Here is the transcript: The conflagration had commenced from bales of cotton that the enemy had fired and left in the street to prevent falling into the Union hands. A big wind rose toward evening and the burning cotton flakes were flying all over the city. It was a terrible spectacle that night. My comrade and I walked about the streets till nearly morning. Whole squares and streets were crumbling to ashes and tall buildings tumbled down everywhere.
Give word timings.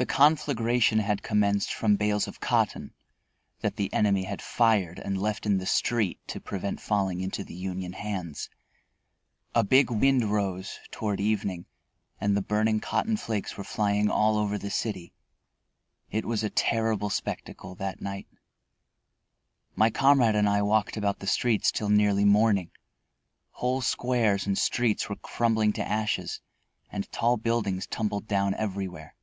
The 0.00 0.06
conflagration 0.06 1.00
had 1.00 1.22
commenced 1.22 1.74
from 1.74 1.96
bales 1.96 2.26
of 2.26 2.40
cotton 2.40 2.94
that 3.60 3.76
the 3.76 3.92
enemy 3.92 4.22
had 4.24 4.40
fired 4.40 4.98
and 4.98 5.20
left 5.20 5.44
in 5.44 5.58
the 5.58 5.66
street 5.66 6.18
to 6.28 6.40
prevent 6.40 6.80
falling 6.80 7.20
into 7.20 7.44
the 7.44 7.52
Union 7.52 7.92
hands. 7.92 8.48
A 9.54 9.62
big 9.62 9.90
wind 9.90 10.24
rose 10.32 10.78
toward 10.90 11.20
evening 11.20 11.66
and 12.18 12.34
the 12.34 12.40
burning 12.40 12.80
cotton 12.80 13.18
flakes 13.18 13.58
were 13.58 13.62
flying 13.62 14.08
all 14.10 14.38
over 14.38 14.56
the 14.56 14.70
city. 14.70 15.12
It 16.10 16.24
was 16.24 16.42
a 16.42 16.48
terrible 16.48 17.10
spectacle 17.10 17.74
that 17.74 18.00
night. 18.00 18.26
My 19.76 19.90
comrade 19.90 20.34
and 20.34 20.48
I 20.48 20.62
walked 20.62 20.96
about 20.96 21.18
the 21.18 21.26
streets 21.26 21.70
till 21.70 21.90
nearly 21.90 22.24
morning. 22.24 22.70
Whole 23.50 23.82
squares 23.82 24.46
and 24.46 24.56
streets 24.56 25.10
were 25.10 25.16
crumbling 25.16 25.74
to 25.74 25.86
ashes 25.86 26.40
and 26.90 27.12
tall 27.12 27.36
buildings 27.36 27.86
tumbled 27.86 28.26
down 28.26 28.54
everywhere. 28.54 29.14